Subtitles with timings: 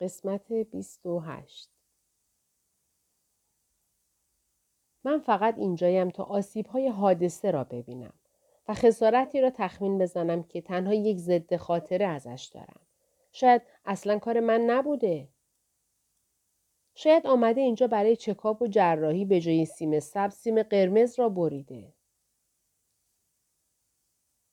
[0.00, 1.70] قسمت 28
[5.04, 8.12] من فقط اینجایم تا آسیب های حادثه را ببینم
[8.68, 12.80] و خسارتی را تخمین بزنم که تنها یک ضد خاطره ازش دارم.
[13.32, 15.28] شاید اصلا کار من نبوده.
[16.94, 21.92] شاید آمده اینجا برای چکاپ و جراحی به جای سیم سبز سیم قرمز را بریده.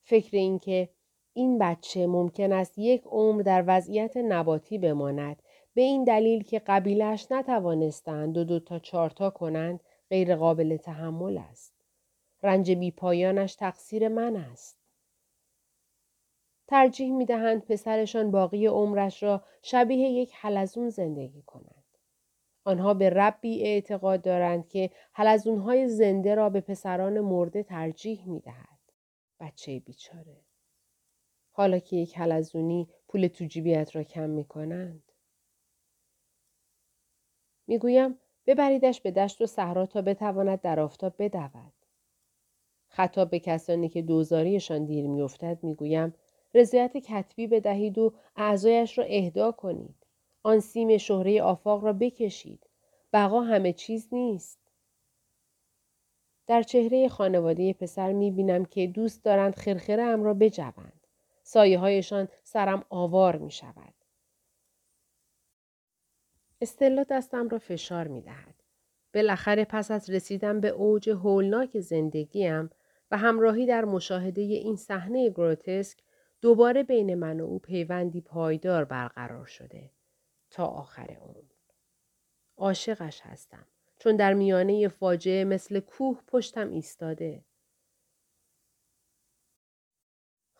[0.04, 0.90] فکر اینکه
[1.38, 5.42] این بچه ممکن است یک عمر در وضعیت نباتی بماند
[5.74, 11.74] به این دلیل که قبیلش نتوانستند دو دو تا چارتا کنند غیر قابل تحمل است.
[12.44, 14.78] رنج بی پایانش تقصیر من است.
[16.68, 21.84] ترجیح می دهند پسرشان باقی عمرش را شبیه یک حلزون زندگی کند.
[22.64, 28.80] آنها به ربی اعتقاد دارند که حلزونهای زنده را به پسران مرده ترجیح می دهد.
[29.40, 30.47] بچه بیچاره.
[31.58, 35.12] حالا که یک حلزونی پول تو جیبیت را کم می کنند.
[37.68, 41.74] می گویم ببریدش به دشت و صحرا تا بتواند در آفتاب بدود.
[42.88, 46.14] خطاب به کسانی که دوزاریشان دیر میافتد می‌گویم
[46.54, 50.06] رضایت کتبی بدهید و اعضایش را اهدا کنید.
[50.44, 52.70] آن سیم شهره آفاق را بکشید.
[53.14, 54.60] بقا همه چیز نیست.
[56.48, 60.97] در چهره خانواده پسر می بینم که دوست دارند خرخره ام را بجوند.
[61.48, 63.94] سایه هایشان سرم آوار می شود.
[66.62, 68.56] استلا دستم را فشار می دهد.
[69.14, 72.70] بالاخره پس از رسیدن به اوج هولناک زندگیم
[73.12, 76.00] و همراهی در مشاهده این صحنه گروتسک
[76.42, 79.92] دوباره بین من و او پیوندی پایدار برقرار شده
[80.50, 81.44] تا آخر عمر.
[82.58, 83.66] عاشقش هستم
[84.00, 87.44] چون در میانه فاجعه مثل کوه پشتم ایستاده.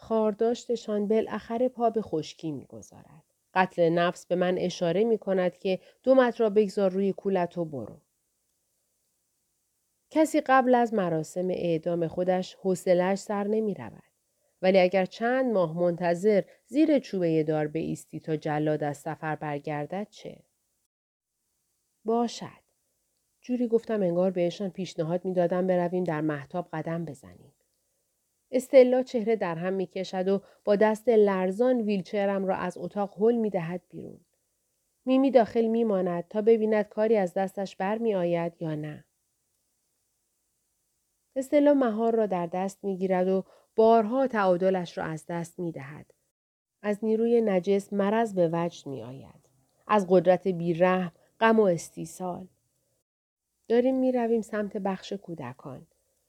[0.08, 3.24] خارداشتشان بالاخره پا به خشکی می‌گذارد.
[3.54, 8.02] قتل نفس به من اشاره می کند که دومت را بگذار روی کولت و برو.
[10.10, 14.04] کسی قبل از مراسم اعدام خودش حوصلش سر نمی رود.
[14.62, 20.44] ولی اگر چند ماه منتظر زیر چوبه دار ایستی تا جلاد از سفر برگردد چه؟
[22.06, 22.68] باشد.
[23.42, 27.54] جوری گفتم انگار بهشان پیشنهاد می‌دادم برویم در محتاب قدم بزنیم.
[28.52, 33.36] استلا چهره در هم می کشد و با دست لرزان ویلچرم را از اتاق هل
[33.36, 34.20] می دهد بیرون.
[35.06, 39.06] میمی داخل می ماند تا ببیند کاری از دستش بر می آید یا نه.
[41.36, 43.44] استلا مهار را در دست می گیرد و
[43.76, 46.06] بارها تعادلش را از دست می دهد.
[46.82, 49.50] از نیروی نجس مرض به وجد می آید.
[49.88, 52.48] از قدرت بیرحم، غم و استیصال.
[53.68, 55.88] داریم می رویم سمت بخش کودکان.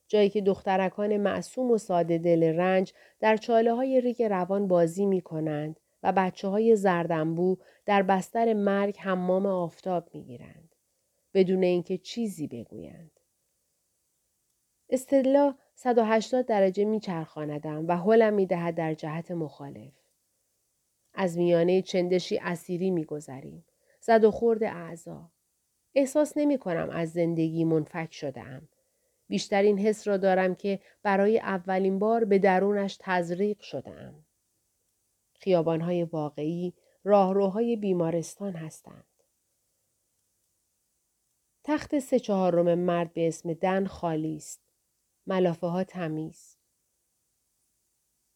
[0.08, 5.20] جایی که دخترکان معصوم و ساده دل رنج در چاله های ریگ روان بازی می
[5.20, 10.74] کنند و بچه های زردنبو در بستر مرگ حمام آفتاب می گیرند.
[11.34, 13.10] بدون اینکه چیزی بگویند.
[14.90, 19.92] استدلا 180 درجه میچرخاندم و حلم می‌دهد در جهت مخالف.
[21.14, 23.64] از میانه چندشی اسیری میگذریم.
[24.00, 25.30] زد و خورد اعضا.
[25.94, 28.68] احساس نمی کنم از زندگی منفک شده ام.
[29.28, 34.24] بیشتر این حس را دارم که برای اولین بار به درونش تزریق شده ام.
[35.34, 36.74] خیابانهای واقعی
[37.04, 39.04] راهروهای بیمارستان هستند.
[41.64, 44.60] تخت سه چهارم مرد به اسم دن خالی است.
[45.26, 46.56] ملافه ها تمیز.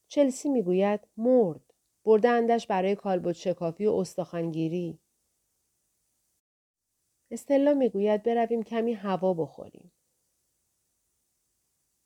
[0.08, 1.74] چلسی می‌گوید مرد.
[2.04, 4.98] برده اندش برای کالبد شکافی و استخوانگیری.
[7.30, 9.92] استلا می‌گوید برویم کمی هوا بخوریم.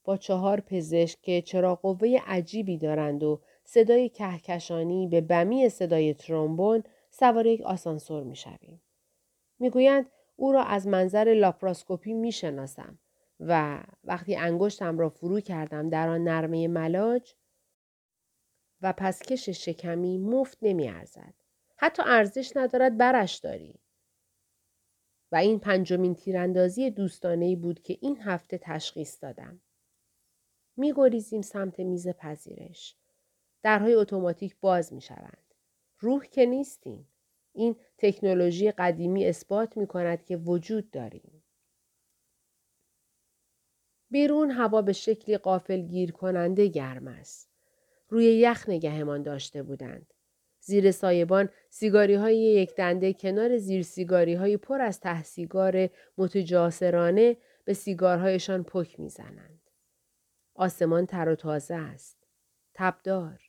[0.06, 6.82] با چهار پزشک که چرا قوه عجیبی دارند و صدای کهکشانی به بمی صدای ترومبون
[7.10, 8.82] سوار یک آسانسور می‌شویم.
[9.58, 12.98] می‌گویند او را از منظر لاپراسکوپی می‌شناسم
[13.40, 17.34] و وقتی انگشتم را فرو کردم در آن نرمه ملاج
[18.82, 21.34] و پس کش شکمی مفت نمی ارزد.
[21.76, 23.80] حتی ارزش ندارد برش داری.
[25.32, 29.60] و این پنجمین تیراندازی دوستانه بود که این هفته تشخیص دادم.
[30.76, 32.96] می گریزیم سمت میز پذیرش.
[33.62, 35.54] درهای اتوماتیک باز می شوند.
[35.98, 37.08] روح که نیستیم.
[37.52, 41.42] این تکنولوژی قدیمی اثبات می کند که وجود داریم.
[44.10, 47.50] بیرون هوا به شکلی قافل گیر کننده گرم است.
[48.08, 50.12] روی یخ نگهمان داشته بودند.
[50.60, 55.88] زیر سایبان سیگاری های یک دنده کنار زیر سیگاری های پر از ته سیگار
[56.18, 59.55] متجاسرانه به سیگارهایشان پک زنند.
[60.56, 62.26] آسمان تر و تازه است.
[62.74, 63.42] تبدار.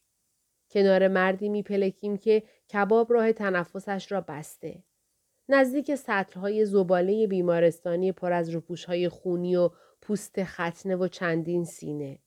[0.70, 2.44] کنار مردی میپلکیم که
[2.74, 4.84] کباب راه تنفسش را بسته.
[5.50, 9.70] نزدیک سطرهای زباله بیمارستانی پر از روپوشهای خونی و
[10.02, 12.20] پوست ختنه و چندین سینه.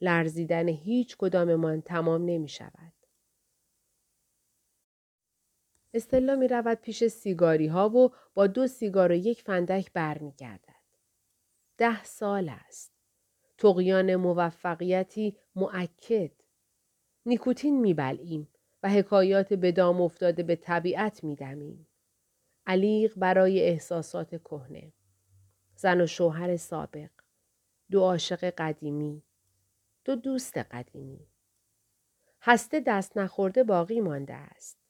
[0.00, 2.92] لرزیدن هیچ کداممان تمام نمی شود.
[5.94, 10.82] استلا می رود پیش سیگاری ها و با دو سیگار و یک فندک برمیگردد.
[11.78, 12.91] ده سال است.
[13.62, 16.30] تقیان موفقیتی معکد.
[17.26, 18.48] نیکوتین میبلعیم
[18.82, 21.88] و حکایات به دام افتاده به طبیعت میدمیم.
[22.66, 24.92] علیق برای احساسات کهنه.
[25.76, 27.10] زن و شوهر سابق.
[27.90, 29.22] دو عاشق قدیمی.
[30.04, 31.26] دو دوست قدیمی.
[32.42, 34.81] هسته دست نخورده باقی مانده است.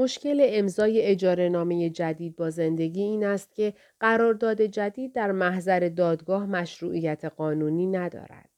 [0.00, 6.46] مشکل امضای اجاره نامه جدید با زندگی این است که قرارداد جدید در محضر دادگاه
[6.46, 8.50] مشروعیت قانونی ندارد.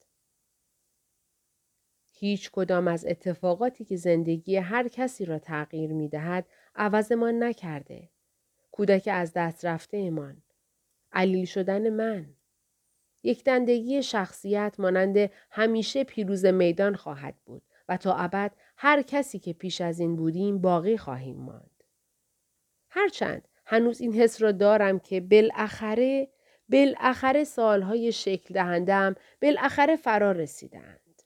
[2.12, 8.08] هیچ کدام از اتفاقاتی که زندگی هر کسی را تغییر می دهد عوضمان نکرده.
[8.72, 10.42] کودک از دست رفته ایمان.
[11.12, 12.26] علیل شدن من.
[13.22, 18.52] یک دندگی شخصیت مانند همیشه پیروز میدان خواهد بود و تا ابد
[18.84, 21.84] هر کسی که پیش از این بودیم باقی خواهیم ماند.
[22.90, 26.28] هرچند هنوز این حس را دارم که بالاخره
[26.68, 31.22] بالاخره سالهای شکل دهندم بالاخره فرا رسیدند.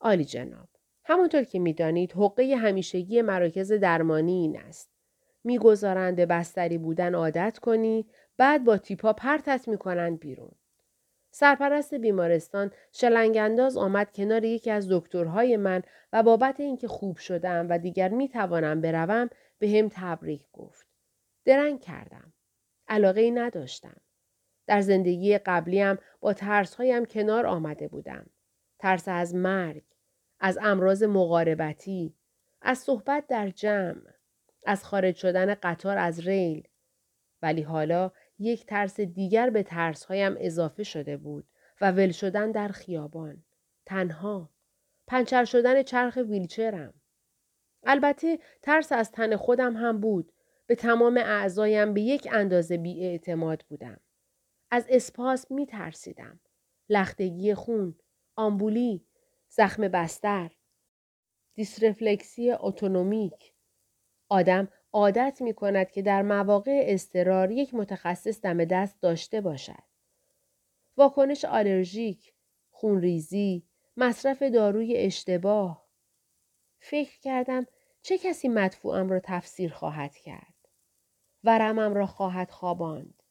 [0.00, 0.68] عالی جناب.
[1.04, 4.90] همونطور که می‌دانید حقه همیشگی مراکز درمانی این است.
[5.44, 8.06] می‌گذارند به بستری بودن عادت کنی
[8.36, 10.52] بعد با تیپا پرتت می‌کنند بیرون.
[11.38, 17.78] سرپرست بیمارستان شلنگانداز آمد کنار یکی از دکترهای من و بابت اینکه خوب شدم و
[17.78, 20.86] دیگر می توانم بروم به هم تبریک گفت.
[21.44, 22.32] درنگ کردم.
[22.88, 23.96] علاقه ای نداشتم.
[24.66, 28.26] در زندگی قبلیم با ترسهایم کنار آمده بودم.
[28.78, 29.84] ترس از مرگ،
[30.40, 32.14] از امراض مقاربتی،
[32.62, 34.02] از صحبت در جمع،
[34.66, 36.68] از خارج شدن قطار از ریل.
[37.42, 41.46] ولی حالا یک ترس دیگر به ترسهایم اضافه شده بود
[41.80, 43.44] و ول شدن در خیابان.
[43.86, 44.50] تنها.
[45.06, 46.94] پنچر شدن چرخ ویلچرم.
[47.82, 50.32] البته ترس از تن خودم هم بود.
[50.66, 54.00] به تمام اعضایم به یک اندازه اعتماد بودم.
[54.70, 56.40] از اسپاس می ترسیدم.
[56.88, 57.98] لختگی خون،
[58.36, 59.06] آمبولی،
[59.48, 60.50] زخم بستر،
[61.54, 63.52] دیسرفلکسی اتونومیک.
[64.28, 69.82] آدم عادت می کند که در مواقع استرار یک متخصص دم دست داشته باشد.
[70.96, 72.34] واکنش آلرژیک،
[72.70, 73.66] خونریزی،
[73.96, 75.86] مصرف داروی اشتباه.
[76.80, 77.66] فکر کردم
[78.02, 80.68] چه کسی مدفوعم را تفسیر خواهد کرد.
[81.44, 83.22] ورمم را خواهد خواباند.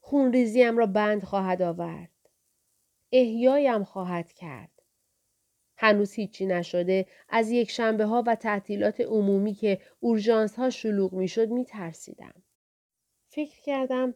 [0.00, 2.30] خونریزیم را بند خواهد آورد.
[3.12, 4.75] احیایم خواهد کرد.
[5.76, 11.28] هنوز هیچی نشده از یک شنبه ها و تعطیلات عمومی که اورژانس ها شلوغ می
[11.28, 12.34] شد می ترسیدم.
[13.28, 14.14] فکر کردم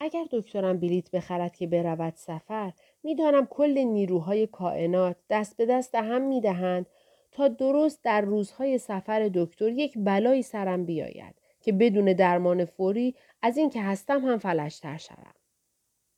[0.00, 2.72] اگر دکترم بلیت بخرد که برود سفر
[3.02, 6.86] می‌دانم کل نیروهای کائنات دست به دست هم می دهند
[7.32, 13.56] تا درست در روزهای سفر دکتر یک بلایی سرم بیاید که بدون درمان فوری از
[13.56, 15.34] این که هستم هم فلشتر شوم.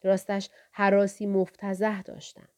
[0.02, 2.48] راستش حراسی مفتزه داشتم.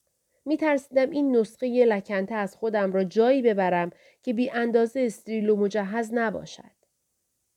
[0.44, 3.90] می ترسیدم این نسخه یه لکنته از خودم را جایی ببرم
[4.22, 6.82] که بی اندازه استریل و مجهز نباشد.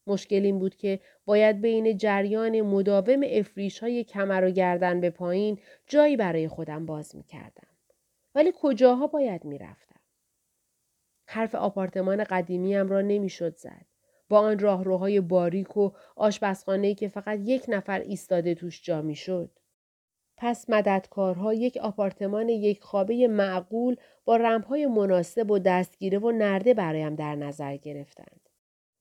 [0.08, 5.60] مشکل این بود که باید بین جریان مداوم افریش های کمر و گردن به پایین
[5.88, 7.68] جایی برای خودم باز می کردم.
[8.36, 10.00] ولی کجاها باید می رفتم؟
[11.28, 13.86] حرف آپارتمان قدیمیم را نمی‌شد زد.
[14.30, 19.52] با آن راهروهای باریک و آشپزخانه‌ای که فقط یک نفر ایستاده توش جا می‌شد.
[20.38, 27.16] پس مددکارها یک آپارتمان یک خوابه معقول با رمپهای مناسب و دستگیره و نرده برایم
[27.16, 28.50] در نظر گرفتند.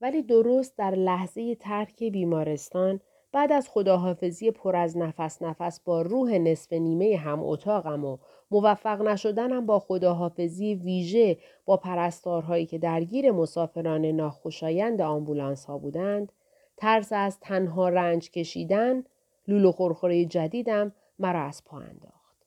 [0.01, 3.01] ولی درست در لحظه ترک بیمارستان
[3.33, 8.19] بعد از خداحافظی پر از نفس نفس با روح نصف نیمه هم اتاقم و
[8.51, 16.33] موفق نشدنم با خداحافظی ویژه با پرستارهایی که درگیر مسافران ناخوشایند آمبولانس ها بودند،
[16.77, 19.05] ترس از تنها رنج کشیدن،
[19.49, 22.47] لولو خورخوره جدیدم مرا از پا انداخت.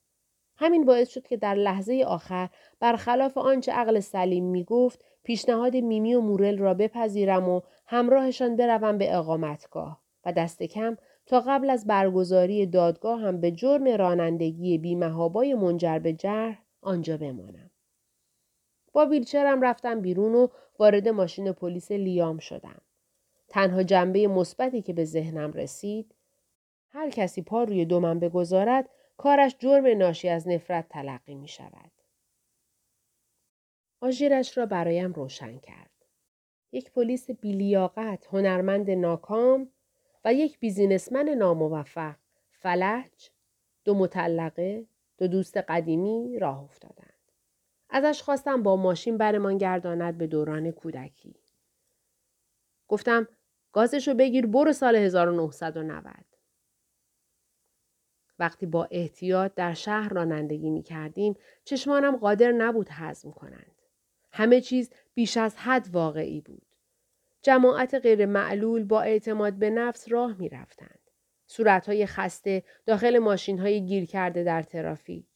[0.56, 2.48] همین باعث شد که در لحظه آخر
[2.80, 8.98] برخلاف آنچه عقل سلیم می گفت پیشنهاد میمی و مورل را بپذیرم و همراهشان بروم
[8.98, 10.96] به اقامتگاه و دست کم
[11.26, 17.70] تا قبل از برگزاری دادگاه هم به جرم رانندگی بیمهابای منجر به جرح آنجا بمانم.
[18.92, 20.48] با ویلچرم رفتم بیرون و
[20.78, 22.80] وارد ماشین پلیس لیام شدم.
[23.48, 26.14] تنها جنبه مثبتی که به ذهنم رسید
[26.88, 31.90] هر کسی پا روی دومم بگذارد کارش جرم ناشی از نفرت تلقی می شود.
[34.00, 35.90] آژیرش را برایم روشن کرد.
[36.72, 39.70] یک پلیس بیلیاقت، هنرمند ناکام
[40.24, 42.16] و یک بیزینسمن ناموفق،
[42.50, 43.30] فلج،
[43.84, 44.86] دو مطلقه،
[45.18, 47.32] دو دوست قدیمی راه افتادند.
[47.90, 51.36] ازش خواستم با ماشین برمان گرداند به دوران کودکی.
[52.88, 53.28] گفتم
[53.72, 56.27] گازشو بگیر برو سال 1990.
[58.38, 63.82] وقتی با احتیاط در شهر رانندگی می کردیم چشمانم قادر نبود حزم کنند.
[64.32, 66.66] همه چیز بیش از حد واقعی بود.
[67.42, 70.98] جماعت غیر معلول با اعتماد به نفس راه می رفتند.
[71.46, 75.26] صورتهای خسته داخل ماشین های گیر کرده در ترافیک.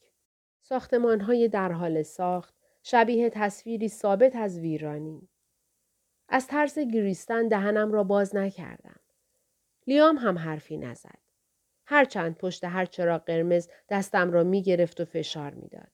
[0.63, 5.29] ساختمان های در حال ساخت شبیه تصویری ثابت از ویرانی.
[6.29, 9.01] از ترس گریستن دهنم را باز نکردم.
[9.87, 11.22] لیام هم حرفی نزد.
[11.93, 15.91] هرچند پشت هر چراغ قرمز دستم را می گرفت و فشار می‌داد.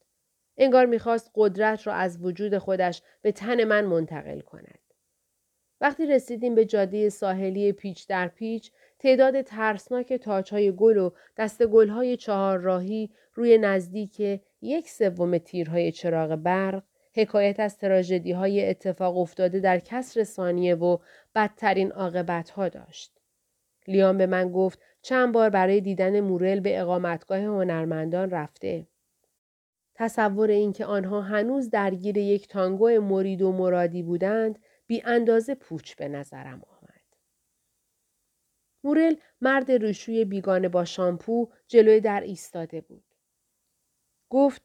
[0.57, 4.79] انگار می‌خواست قدرت را از وجود خودش به تن من منتقل کند.
[5.81, 12.17] وقتی رسیدیم به جاده ساحلی پیچ در پیچ تعداد ترسناک تاچهای گل و دست گلهای
[12.17, 16.83] چهار راهی روی نزدیک یک سوم تیرهای چراغ برق
[17.15, 20.99] حکایت از تراژدی های اتفاق افتاده در کسر ثانیه و
[21.35, 23.13] بدترین عاقبت ها داشت.
[23.89, 28.87] لیام به من گفت چند بار برای دیدن مورل به اقامتگاه هنرمندان رفته.
[29.95, 36.09] تصور اینکه آنها هنوز درگیر یک تانگو مرید و مرادی بودند بی اندازه پوچ به
[36.09, 36.89] نظرم آمد.
[38.85, 43.05] مورل مرد روشوی بیگانه با شامپو جلوی در ایستاده بود.
[44.31, 44.63] گفت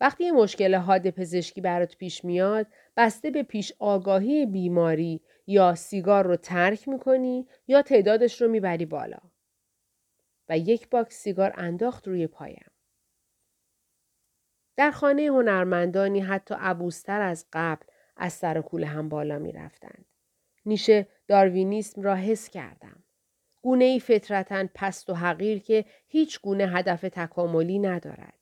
[0.00, 6.36] وقتی مشکل حاد پزشکی برات پیش میاد بسته به پیش آگاهی بیماری یا سیگار رو
[6.36, 9.18] ترک می‌کنی یا تعدادش رو می‌بری بالا.
[10.58, 12.70] یک باکس سیگار انداخت روی پایم.
[14.76, 20.04] در خانه هنرمندانی حتی عبوس‌تر از قبل از سر و کول هم بالا می رفتند.
[20.66, 23.04] نیش داروینیسم را حس کردم.
[23.62, 28.38] گونه ای فطرتا پست و حقیر که هیچ گونه هدف تکاملی ندارد.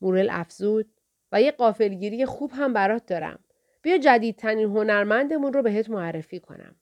[0.00, 1.00] مورل افزود
[1.32, 3.44] و یه غافلگیری خوب هم برات دارم.
[3.82, 6.76] بیا جدیدترین هنرمندمون رو بهت معرفی کنم.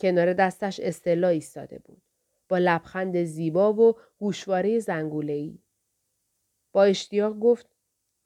[0.00, 2.02] کنار دستش استلا ایستاده بود.
[2.48, 5.58] با لبخند زیبا و گوشواره زنگوله‌ای.
[6.72, 7.66] با اشتیاق گفت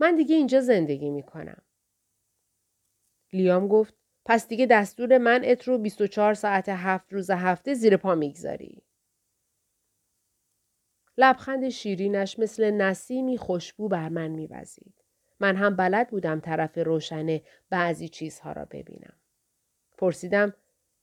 [0.00, 1.62] من دیگه اینجا زندگی می کنم.
[3.32, 8.82] لیام گفت پس دیگه دستور منعت رو 24 ساعت هفت روز هفته زیر پا می‌گذاری.
[11.18, 14.94] لبخند شیرینش مثل نسیمی خوشبو بر من میوزید.
[15.40, 17.40] من هم بلد بودم طرف روشن
[17.70, 19.16] بعضی چیزها را ببینم.
[19.98, 20.54] پرسیدم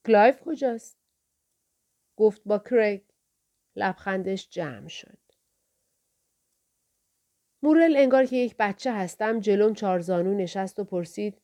[0.08, 0.98] کلایف کجاست؟
[2.18, 3.02] گفت با کرگ.
[3.76, 5.18] لبخندش جمع شد.
[7.64, 11.42] مورل انگار که یک بچه هستم جلوم چارزانو نشست و پرسید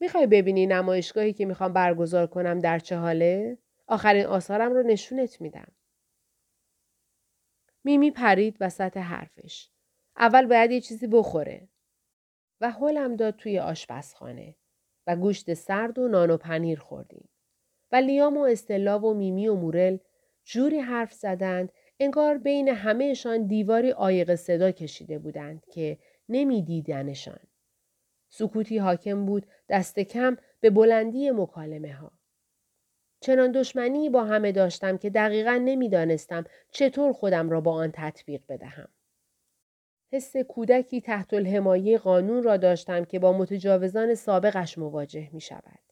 [0.00, 5.72] می‌خوای ببینی نمایشگاهی که می‌خوام برگزار کنم در چه حاله؟ آخرین آثارم رو نشونت میدم.
[7.84, 9.70] میمی پرید وسط حرفش.
[10.16, 11.68] اول باید یه چیزی بخوره.
[12.60, 14.56] و حلم داد توی آشپزخانه
[15.06, 17.28] و گوشت سرد و نان و پنیر خوردیم.
[17.92, 19.96] و لیام و استلا و میمی و مورل
[20.44, 27.40] جوری حرف زدند انگار بین همهشان دیواری آیق صدا کشیده بودند که نمیدیدنشان.
[28.28, 32.12] سکوتی حاکم بود دست کم به بلندی مکالمه ها.
[33.20, 38.88] چنان دشمنی با همه داشتم که دقیقا نمی‌دانستم چطور خودم را با آن تطبیق بدهم.
[40.12, 45.87] حس کودکی تحت الحمایه قانون را داشتم که با متجاوزان سابقش مواجه می شود.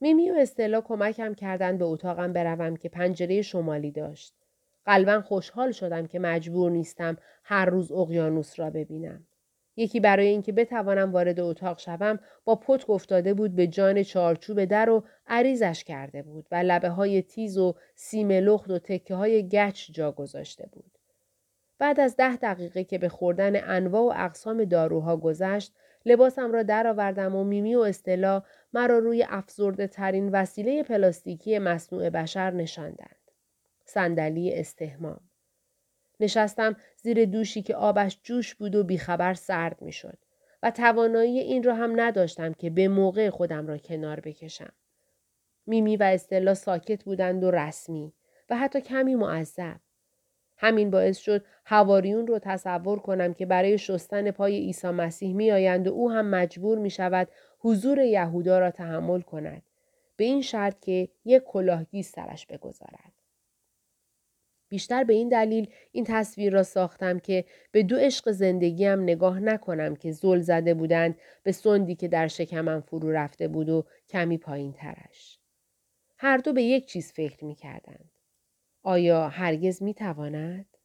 [0.00, 4.34] میمی و استلا کمکم کردند به اتاقم بروم که پنجره شمالی داشت.
[4.84, 9.26] قلبا خوشحال شدم که مجبور نیستم هر روز اقیانوس را ببینم.
[9.76, 14.90] یکی برای اینکه بتوانم وارد اتاق شوم با پتک افتاده بود به جان چارچوب در
[14.90, 19.90] و عریزش کرده بود و لبه های تیز و سیم لخت و تکه های گچ
[19.90, 20.97] جا گذاشته بود.
[21.78, 25.74] بعد از ده دقیقه که به خوردن انواع و اقسام داروها گذشت
[26.06, 28.42] لباسم را درآوردم و میمی و استلا
[28.72, 33.16] مرا روی افزرده ترین وسیله پلاستیکی مصنوع بشر نشاندند.
[33.84, 35.20] صندلی استهمام.
[36.20, 40.18] نشستم زیر دوشی که آبش جوش بود و بیخبر سرد می‌شد
[40.62, 44.72] و توانایی این را هم نداشتم که به موقع خودم را کنار بکشم.
[45.66, 48.12] میمی و استلا ساکت بودند و رسمی
[48.50, 49.80] و حتی کمی معذب.
[50.58, 55.90] همین باعث شد هواریون رو تصور کنم که برای شستن پای عیسی مسیح میآیند و
[55.90, 59.62] او هم مجبور می شود حضور یهودا را تحمل کند
[60.16, 63.12] به این شرط که یک کلاهگی سرش بگذارد
[64.68, 69.96] بیشتر به این دلیل این تصویر را ساختم که به دو عشق زندگیم نگاه نکنم
[69.96, 74.72] که زل زده بودند به سندی که در شکمم فرو رفته بود و کمی پایین
[74.72, 75.38] ترش.
[76.18, 78.07] هر دو به یک چیز فکر می کردند.
[78.88, 80.76] آیا هرگز می تواند؟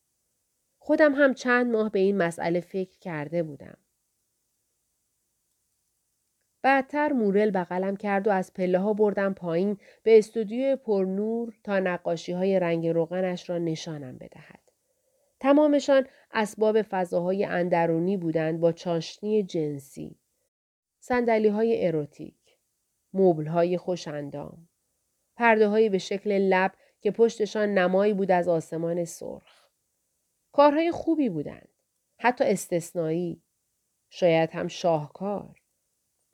[0.78, 3.78] خودم هم چند ماه به این مسئله فکر کرده بودم.
[6.62, 12.32] بعدتر مورل بغلم کرد و از پله ها بردم پایین به استودیو پرنور تا نقاشی
[12.32, 14.72] های رنگ روغنش را نشانم بدهد.
[15.40, 20.20] تمامشان اسباب فضاهای اندرونی بودند با چاشنی جنسی.
[21.00, 22.58] سندلی های اروتیک.
[23.14, 24.68] موبل های خوشندام.
[25.36, 26.72] پرده های به شکل لب
[27.04, 29.68] که پشتشان نمایی بود از آسمان سرخ.
[30.52, 31.70] کارهای خوبی بودند.
[32.20, 33.42] حتی استثنایی.
[34.10, 35.62] شاید هم شاهکار.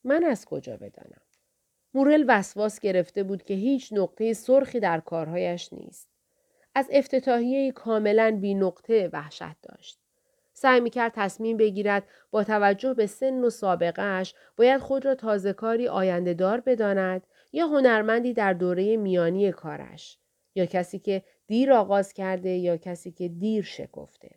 [0.04, 1.22] من از کجا بدانم؟
[1.94, 6.10] مورل وسواس گرفته بود که هیچ نقطه سرخی در کارهایش نیست.
[6.76, 10.00] از افتتاحیه کاملا بی نقطه وحشت داشت.
[10.54, 15.54] سعی می کرد تصمیم بگیرد با توجه به سن و سابقهش باید خود را تازه
[15.54, 20.19] کاری آینده دار بداند یا هنرمندی در دوره میانی کارش
[20.56, 24.36] یا کسی که دیر آغاز کرده یا کسی که دیر شکفته.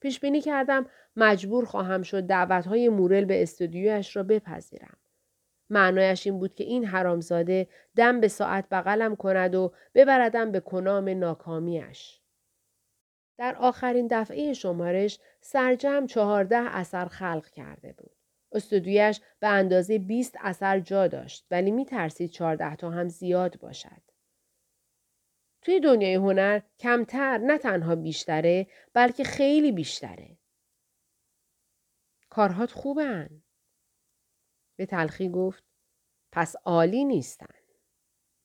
[0.00, 4.96] پیش بینی کردم مجبور خواهم شد دعوتهای مورل به استودیویش را بپذیرم.
[5.70, 11.08] معنایش این بود که این حرامزاده دم به ساعت بغلم کند و ببردم به کنام
[11.08, 12.20] ناکامیش.
[13.38, 18.12] در آخرین دفعه شمارش سرجم چهارده اثر خلق کرده بود.
[18.52, 24.09] استودیویش به اندازه 20 اثر جا داشت ولی می ترسید 14 تا هم زیاد باشد.
[25.62, 30.38] توی دنیای هنر کمتر نه تنها بیشتره بلکه خیلی بیشتره.
[32.30, 33.42] کارهات خوبن.
[34.76, 35.64] به تلخی گفت
[36.32, 37.54] پس عالی نیستن.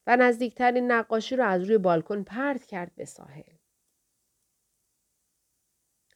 [0.07, 3.55] و نزدیکترین نقاشی را از روی بالکن پرت کرد به ساحل.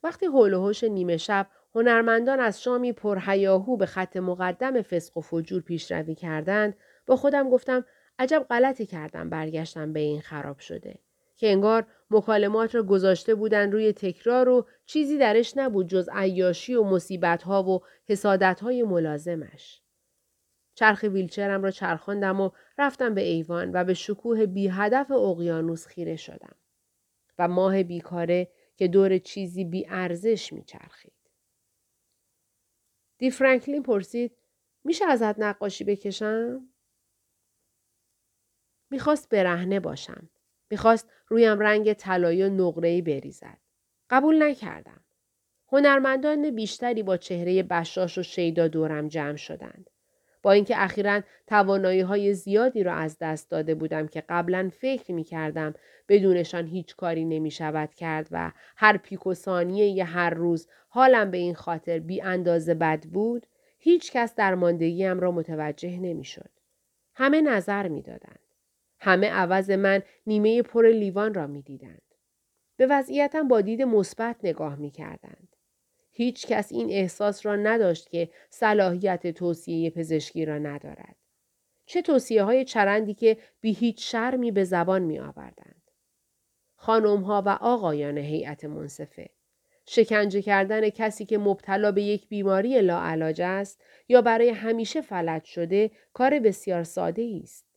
[0.03, 5.62] وقتی حول و نیمه شب هنرمندان از شامی پرهیاهو به خط مقدم فسق و فجور
[5.62, 7.86] پیشروی کردند با خودم گفتم
[8.19, 10.99] عجب غلطی کردم برگشتم به این خراب شده
[11.38, 16.84] که انگار مکالمات را گذاشته بودن روی تکرار و چیزی درش نبود جز عیاشی و
[16.84, 19.82] مصیبت ها و حسادت های ملازمش.
[20.75, 26.15] چرخ ویلچرم را چرخاندم و رفتم به ایوان و به شکوه بی هدف اقیانوس خیره
[26.15, 26.55] شدم.
[27.39, 31.13] و ماه بیکاره که دور چیزی بی ارزش می چرخید.
[33.17, 34.36] دی فرانکلین پرسید
[34.84, 36.69] میشه ازت نقاشی بکشم؟
[38.89, 40.30] می‌خواست برهنه باشم.
[40.71, 43.58] می‌خواست رویم رنگ طلایی و نقره‌ای بریزد.
[44.10, 45.02] قبول نکردم.
[45.71, 49.89] هنرمندان بیشتری با چهره بشاش و شیدا دورم جمع شدند.
[50.41, 55.23] با اینکه اخیرا توانایی های زیادی را از دست داده بودم که قبلا فکر می
[55.23, 55.73] کردم
[56.08, 61.38] بدونشان هیچ کاری نمی شود کرد و هر پیک و ثانیه هر روز حالم به
[61.38, 63.45] این خاطر بی اندازه بد بود
[63.80, 66.49] هیچ کس در ماندگیم را متوجه نمی شد.
[67.15, 68.49] همه نظر می دادند.
[69.00, 72.02] همه عوض من نیمه پر لیوان را می دیدند.
[72.78, 75.56] به وضعیتم با دید مثبت نگاه می کردند.
[76.12, 81.16] هیچ کس این احساس را نداشت که صلاحیت توصیه پزشکی را ندارد.
[81.86, 85.92] چه توصیه های چرندی که بی هیچ شرمی به زبان می آوردند.
[86.76, 89.30] خانم ها و آقایان هیئت منصفه.
[89.86, 95.92] شکنجه کردن کسی که مبتلا به یک بیماری لاعلاج است یا برای همیشه فلج شده
[96.14, 97.68] کار بسیار ساده است.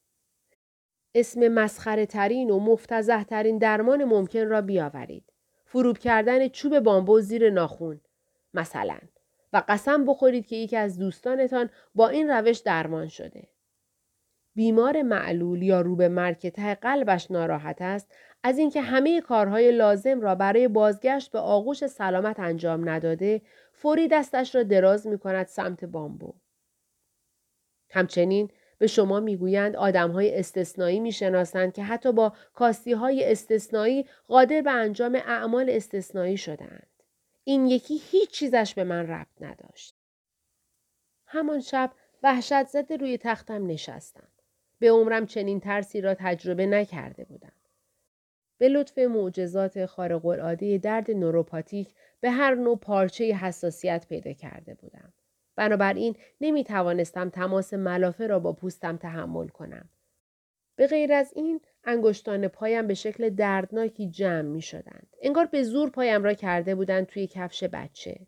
[1.14, 5.32] اسم مسخره ترین و مفتزه ترین درمان ممکن را بیاورید.
[5.64, 8.00] فروب کردن چوب بامبو زیر ناخون.
[8.54, 8.98] مثلا.
[9.52, 13.48] و قسم بخورید که یکی از دوستانتان با این روش درمان شده.
[14.54, 20.20] بیمار معلول یا رو به مرگ ته قلبش ناراحت است از اینکه همه کارهای لازم
[20.20, 25.84] را برای بازگشت به آغوش سلامت انجام نداده فوری دستش را دراز می کند سمت
[25.84, 26.34] بامبو.
[27.90, 28.50] همچنین
[28.82, 35.14] به شما می‌گویند های استثنایی می‌شناسند که حتی با کاستی های استثنایی قادر به انجام
[35.14, 36.86] اعمال استثنایی شدند.
[37.44, 39.94] این یکی هیچ چیزش به من ربط نداشت.
[41.26, 41.90] همان شب
[42.22, 44.28] وحشت زده روی تختم نشستم.
[44.78, 47.52] به عمرم چنین ترسی را تجربه نکرده بودم.
[48.58, 55.12] به لطف معجزات خارق العاده درد نوروپاتیک به هر نوع پارچه حساسیت پیدا کرده بودم.
[55.56, 59.88] بنابراین نمی توانستم تماس ملافه را با پوستم تحمل کنم.
[60.76, 65.16] به غیر از این انگشتان پایم به شکل دردناکی جمع می شدند.
[65.22, 68.26] انگار به زور پایم را کرده بودند توی کفش بچه.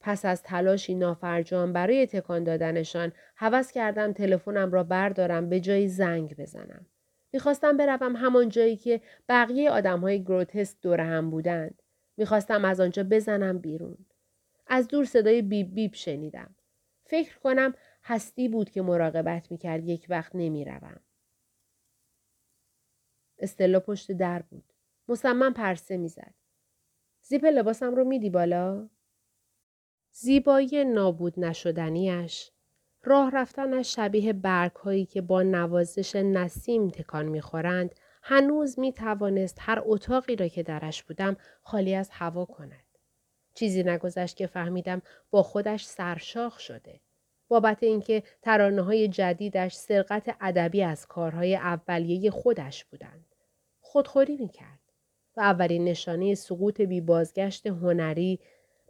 [0.00, 6.36] پس از تلاشی نافرجام برای تکان دادنشان حوض کردم تلفنم را بردارم به جای زنگ
[6.36, 6.86] بزنم.
[7.32, 11.82] می‌خواستم بروم همان جایی که بقیه آدم های گروتسک دور هم بودند.
[12.16, 13.98] می‌خواستم از آنجا بزنم بیرون.
[14.66, 16.54] از دور صدای بیب بیب شنیدم.
[17.04, 17.74] فکر کنم
[18.04, 21.00] هستی بود که مراقبت می‌کرد یک وقت نمی‌روم.
[23.38, 24.72] استلا پشت در بود.
[25.08, 26.34] مصمم پرسه می‌زد.
[27.22, 28.88] زیپ لباسم رو میدی بالا؟
[30.12, 32.50] زیبایی نابود نشدنیش
[33.02, 39.82] راه رفتنش شبیه برگ هایی که با نوازش نسیم تکان می‌خورند هنوز می توانست هر
[39.84, 42.83] اتاقی را که درش بودم خالی از هوا کند.
[43.54, 47.00] چیزی نگذشت که فهمیدم با خودش سرشاخ شده.
[47.48, 53.34] بابت اینکه ترانه های جدیدش سرقت ادبی از کارهای اولیه خودش بودند.
[53.80, 54.78] خودخوری می کرد.
[55.36, 58.40] و اولین نشانه سقوط بی بازگشت هنری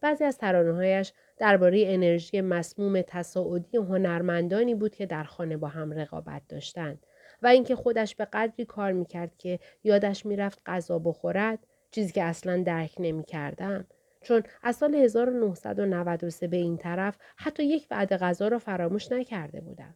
[0.02, 6.42] بعضی از ترانههایش درباره انرژی مسموم تصاعدی هنرمندانی بود که در خانه با هم رقابت
[6.48, 7.06] داشتند
[7.42, 11.58] و اینکه خودش به قدری کار می‌کرد که یادش می‌رفت غذا بخورد
[11.90, 13.86] چیزی که اصلا درک نمی‌کردم
[14.24, 19.94] چون از سال 1993 به این طرف حتی یک وعده غذا را فراموش نکرده بودم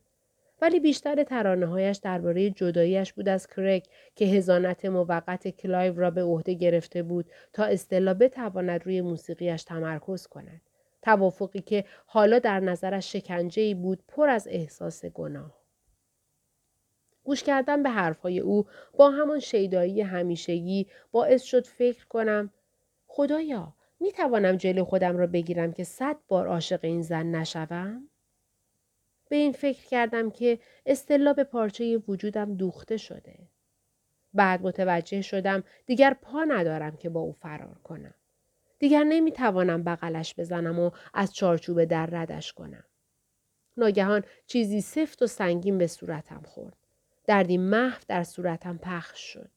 [0.60, 6.22] ولی بیشتر ترانه هایش درباره جداییش بود از کرک که حضانت موقت کلایو را به
[6.22, 10.60] عهده گرفته بود تا استلا بتواند روی موسیقیش تمرکز کند.
[11.02, 15.58] توافقی که حالا در نظرش شکنجه بود پر از احساس گناه.
[17.24, 22.50] گوش کردن به حرفهای او با همان شیدایی همیشگی باعث شد فکر کنم
[23.06, 28.08] خدایا می توانم جلو خودم را بگیرم که صد بار عاشق این زن نشوم؟
[29.28, 33.38] به این فکر کردم که استلا به پارچه وجودم دوخته شده.
[34.34, 38.14] بعد متوجه شدم دیگر پا ندارم که با او فرار کنم.
[38.78, 42.84] دیگر نمی‌توانم بغلش بزنم و از چارچوب در ردش کنم.
[43.76, 46.76] ناگهان چیزی سفت و سنگین به صورتم خورد.
[47.26, 49.50] دردی محو در صورتم پخش شد.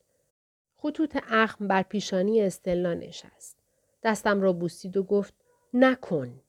[0.77, 3.60] خطوط اخم بر پیشانی استلا نشست.
[4.03, 5.33] دستم را بوسید و گفت
[5.73, 6.41] نکن.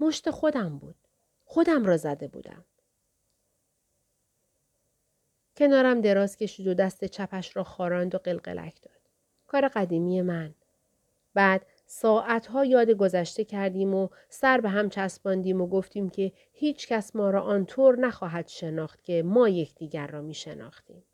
[0.00, 0.96] مشت خودم بود.
[1.44, 2.64] خودم را زده بودم.
[5.56, 9.00] کنارم دراز کشید و دست چپش را خاراند و قلقلک داد.
[9.46, 10.54] کار قدیمی من.
[11.34, 17.16] بعد ساعتها یاد گذشته کردیم و سر به هم چسباندیم و گفتیم که هیچ کس
[17.16, 21.04] ما را آنطور نخواهد شناخت که ما یکدیگر را می شناختیم.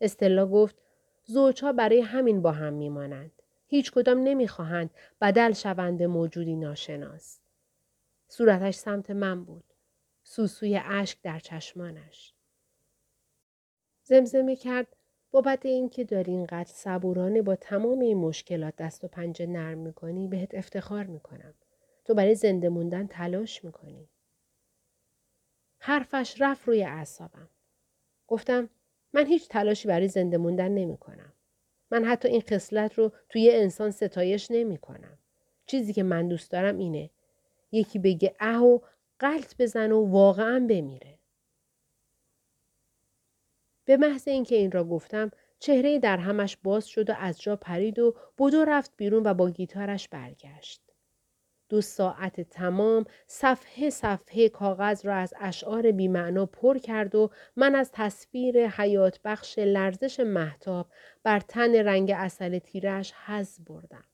[0.00, 0.76] استلا گفت
[1.24, 3.42] زوجها برای همین با هم میمانند.
[3.66, 7.40] هیچ کدام نمی‌خواهند بدل شوند موجودی ناشناس.
[8.28, 9.64] صورتش سمت من بود.
[10.22, 12.34] سوسوی اشک در چشمانش.
[14.02, 14.96] زمزمه کرد
[15.30, 20.54] بابت اینکه داری اینقدر صبورانه با تمام این مشکلات دست و پنجه نرم می‌کنی بهت
[20.54, 21.54] افتخار می‌کنم.
[22.04, 24.08] تو برای زنده موندن تلاش می‌کنی.
[25.78, 27.48] حرفش رفت روی اعصابم.
[28.26, 28.70] گفتم
[29.12, 31.32] من هیچ تلاشی برای زنده موندن نمی کنم.
[31.94, 35.18] من حتی این خصلت رو توی انسان ستایش نمی کنم.
[35.66, 37.10] چیزی که من دوست دارم اینه.
[37.72, 38.78] یکی بگه اه و
[39.18, 41.18] قلط بزن و واقعا بمیره.
[43.84, 47.98] به محض اینکه این را گفتم چهره در همش باز شد و از جا پرید
[47.98, 50.83] و بدو رفت بیرون و با گیتارش برگشت.
[51.68, 57.90] دو ساعت تمام صفحه صفحه کاغذ را از اشعار بیمعنا پر کرد و من از
[57.92, 60.86] تصویر حیات بخش لرزش محتاب
[61.22, 64.04] بر تن رنگ اصل تیرش حز بردم.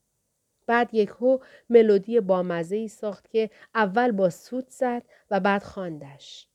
[0.66, 1.38] بعد یک هو
[1.70, 6.48] ملودی بامزه ای ساخت که اول با سوت زد و بعد خواندش.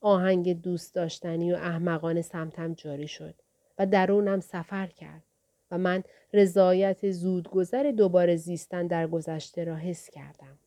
[0.00, 3.34] آهنگ دوست داشتنی و احمقانه سمتم جاری شد
[3.78, 5.24] و درونم سفر کرد
[5.72, 10.58] و من رضایت زودگذر دوباره زیستن در گذشته را حس کردم.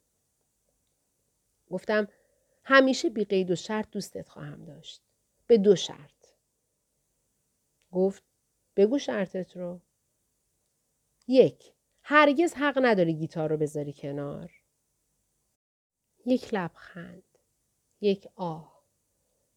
[1.72, 2.08] گفتم
[2.64, 5.02] همیشه بی قید و شرط دوستت خواهم داشت.
[5.48, 6.28] به دو شرط.
[7.92, 8.24] گفت
[8.76, 9.80] بگو شرطت رو.
[11.28, 14.52] یک هرگز حق نداری گیتار رو بذاری کنار.
[16.26, 17.24] یک لبخند.
[18.02, 18.76] یک آه.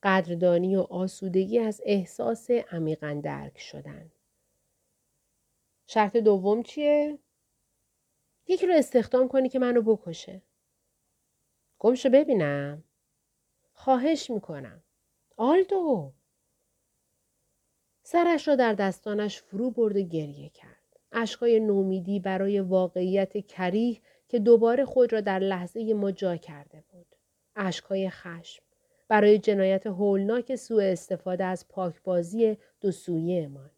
[0.03, 4.11] قدردانی و آسودگی از احساس عمیقا درک شدن.
[5.91, 7.19] شرط دوم چیه؟
[8.47, 10.43] یکی رو استخدام کنی که منو بکشه.
[11.79, 12.85] گمشو ببینم.
[13.73, 14.83] خواهش می‌کنم.
[15.37, 16.13] آلدو.
[18.03, 20.97] سرش را در دستانش فرو برد و گریه کرد.
[21.13, 27.15] اشکای نومیدی برای واقعیت کریه که دوباره خود را در لحظه ما جا کرده بود.
[27.57, 28.63] اشکای خشم
[29.09, 33.71] برای جنایت هولناک سوء استفاده از پاکبازی دو سویه ما.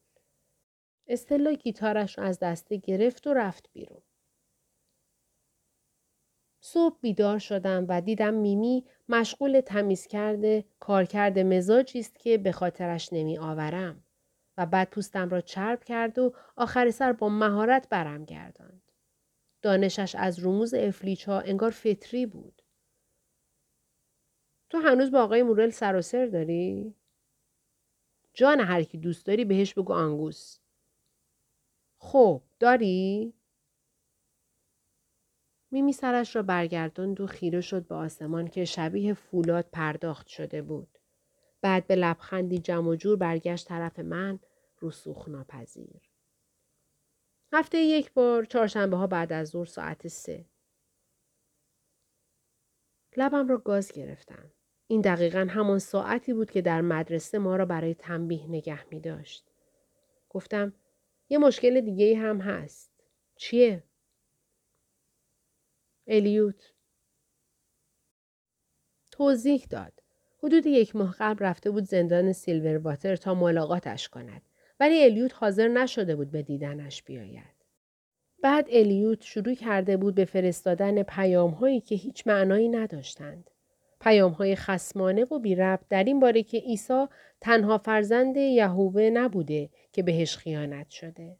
[1.10, 4.02] استلا گیتارش از دسته گرفت و رفت بیرون.
[6.60, 13.12] صبح بیدار شدم و دیدم میمی مشغول تمیز کرده کارکرد مزاجی است که به خاطرش
[13.12, 14.04] نمی آورم
[14.58, 18.82] و بعد پوستم را چرب کرد و آخر سر با مهارت برم گرداند.
[19.62, 22.62] دانشش از رموز افلیچ ها انگار فطری بود.
[24.70, 26.94] تو هنوز با آقای مورل سر و سر داری؟
[28.34, 30.59] جان هر کی دوست داری بهش بگو آنگوس.
[32.02, 33.34] خب داری؟
[35.70, 40.98] میمی سرش را برگرداند و خیره شد به آسمان که شبیه فولاد پرداخت شده بود.
[41.60, 44.38] بعد به لبخندی جمع و جور برگشت طرف من
[44.82, 46.10] رسوخ ناپذیر.
[47.52, 50.44] هفته یک بار چهارشنبه ها بعد از ظهر ساعت سه.
[53.16, 54.50] لبم را گاز گرفتم.
[54.86, 59.50] این دقیقا همان ساعتی بود که در مدرسه ما را برای تنبیه نگه می داشت.
[60.28, 60.72] گفتم
[61.30, 62.90] یه مشکل دیگه هم هست.
[63.36, 63.84] چیه؟
[66.06, 66.72] الیوت
[69.10, 69.92] توضیح داد.
[70.42, 74.42] حدود یک ماه قبل رفته بود زندان سیلور واتر تا ملاقاتش کند.
[74.80, 77.60] ولی الیوت حاضر نشده بود به دیدنش بیاید.
[78.42, 83.50] بعد الیوت شروع کرده بود به فرستادن پیام هایی که هیچ معنایی نداشتند.
[84.00, 87.06] پیام های خسمانه و بی رب در این باره که عیسی
[87.40, 91.36] تنها فرزند یهوه نبوده که بهش خیانت شده.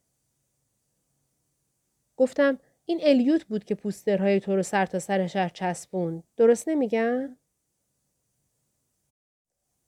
[2.17, 6.23] گفتم این الیوت بود که پوسترهای تو رو سر تا سر شهر چسبوند.
[6.37, 7.37] درست نمیگم؟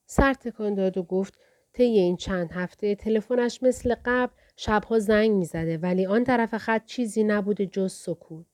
[0.06, 1.38] سر تکان داد و گفت
[1.72, 7.24] طی این چند هفته تلفنش مثل قبل شبها زنگ می‌زده ولی آن طرف خط چیزی
[7.24, 8.51] نبوده جز سکوت.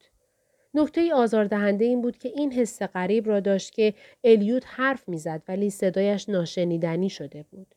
[0.78, 5.70] نکته آزاردهنده این بود که این حس غریب را داشت که الیوت حرف می‌زد ولی
[5.70, 7.74] صدایش ناشنیدنی شده بود.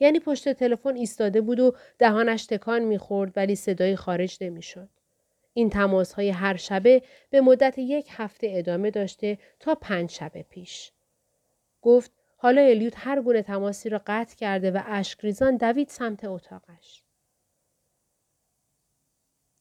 [0.00, 4.88] یعنی پشت تلفن ایستاده بود و دهانش تکان می‌خورد ولی صدایی خارج نمی‌شد.
[5.54, 10.92] این تماس های هر شبه به مدت یک هفته ادامه داشته تا پنج شب پیش.
[11.82, 17.05] گفت حالا الیوت هر گونه تماسی را قطع کرده و اشکریزان دوید سمت اتاقش.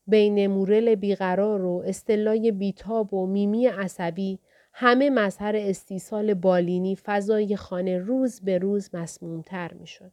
[0.08, 4.39] بین مورل بیقرار و استلای بیتاب و میمی عصبی
[4.74, 10.12] همه مظهر استیصال بالینی فضای خانه روز به روز مسمومتر می شد.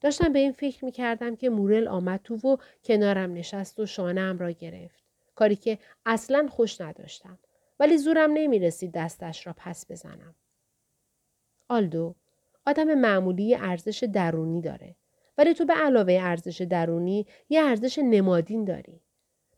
[0.00, 4.38] داشتم به این فکر می کردم که مورل آمد تو و کنارم نشست و شانم
[4.38, 5.04] را گرفت.
[5.34, 7.38] کاری که اصلا خوش نداشتم.
[7.80, 10.34] ولی زورم نمی رسید دستش را پس بزنم.
[11.68, 12.14] آلدو
[12.66, 14.96] آدم معمولی ارزش درونی داره.
[15.38, 19.00] ولی تو به علاوه ارزش درونی یه ارزش نمادین داری.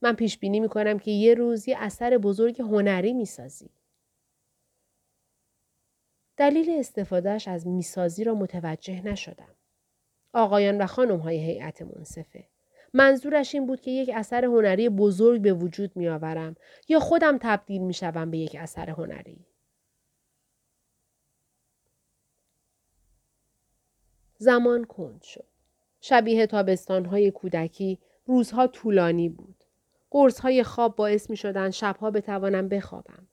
[0.02, 3.70] من پیش بینی می کنم که یه روز یه اثر بزرگ هنری می‌سازی.
[6.36, 9.54] دلیل استفادهش از می‌سازی را متوجه نشدم.
[10.32, 12.44] آقایان و خانم های هیئت منصفه.
[12.94, 16.56] منظورش این بود که یک اثر هنری بزرگ به وجود می آورم
[16.88, 19.46] یا خودم تبدیل می شوم به یک اثر هنری.
[24.38, 25.55] زمان کند شد.
[26.08, 29.64] شبیه تابستانهای کودکی روزها طولانی بود.
[30.10, 33.26] قرصهای خواب باعث می شدن شبها بتوانم بخوابم.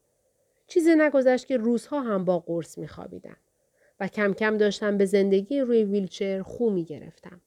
[0.68, 3.38] چیزی نگذشت که روزها هم با قرص می خوابیدم.
[4.00, 7.42] و کم کم داشتم به زندگی روی ویلچر خو می گرفتم.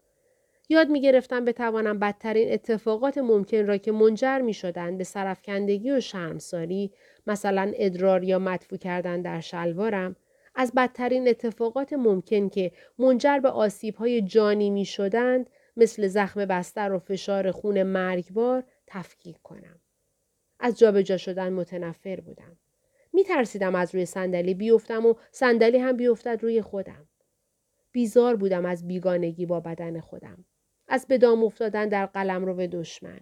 [0.68, 6.00] یاد می گرفتم بتوانم بدترین اتفاقات ممکن را که منجر می شدن به سرفکندگی و
[6.00, 6.92] شرمساری
[7.26, 10.16] مثلا ادرار یا مدفوع کردن در شلوارم
[10.58, 16.98] از بدترین اتفاقات ممکن که منجر به های جانی می شدند مثل زخم بستر و
[16.98, 19.80] فشار خون مرگبار تفکیک کنم.
[20.60, 22.56] از جابجا شدن متنفر بودم.
[23.12, 27.08] می ترسیدم از روی صندلی بیفتم و صندلی هم بیفتد روی خودم.
[27.92, 30.44] بیزار بودم از بیگانگی با بدن خودم.
[30.88, 33.20] از بدام افتادن در قلم رو دشمن.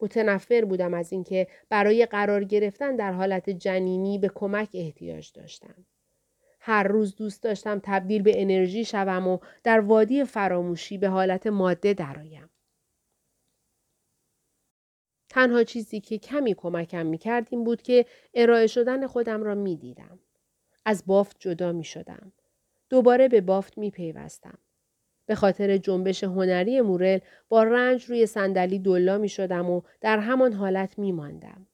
[0.00, 5.86] متنفر بودم از اینکه برای قرار گرفتن در حالت جنینی به کمک احتیاج داشتم.
[6.64, 11.94] هر روز دوست داشتم تبدیل به انرژی شوم و در وادی فراموشی به حالت ماده
[11.94, 12.50] درآیم.
[15.28, 19.76] تنها چیزی که کمی کمکم می کرد این بود که ارائه شدن خودم را می
[19.76, 20.18] دیدم.
[20.84, 22.32] از بافت جدا می شدم.
[22.90, 24.58] دوباره به بافت می پیوستم.
[25.26, 30.52] به خاطر جنبش هنری مورل با رنج روی صندلی دلا می شدم و در همان
[30.52, 31.66] حالت می ماندم.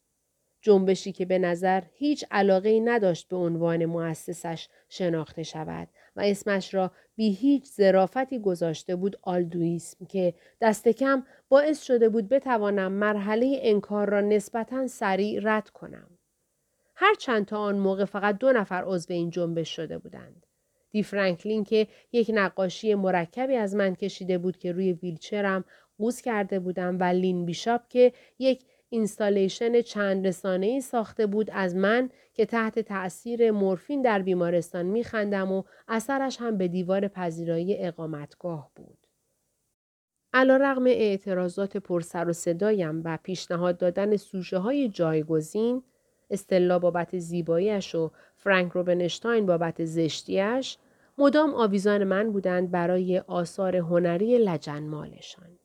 [0.60, 6.90] جنبشی که به نظر هیچ علاقه نداشت به عنوان مؤسسش شناخته شود و اسمش را
[7.16, 14.10] بی هیچ زرافتی گذاشته بود آلدویسم که دست کم باعث شده بود بتوانم مرحله انکار
[14.10, 16.18] را نسبتا سریع رد کنم.
[16.96, 20.46] هر چند تا آن موقع فقط دو نفر عضو این جنبش شده بودند.
[20.90, 25.64] دی فرانکلین که یک نقاشی مرکبی از من کشیده بود که روی ویلچرم
[25.98, 32.10] قوز کرده بودم و لین بیشاپ که یک اینستالیشن چند رسانه‌ای ساخته بود از من
[32.34, 38.98] که تحت تأثیر مورفین در بیمارستان میخندم و اثرش هم به دیوار پذیرایی اقامتگاه بود.
[40.32, 45.82] علا رغم اعتراضات پرسر و صدایم و پیشنهاد دادن سوژه های جایگزین،
[46.30, 50.78] استلا بابت زیباییش و فرانک روبنشتاین بابت زشتیش،
[51.18, 55.57] مدام آویزان من بودند برای آثار هنری لجنمالشان.